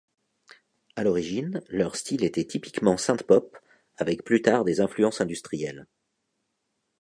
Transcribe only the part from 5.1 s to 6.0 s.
industrielles.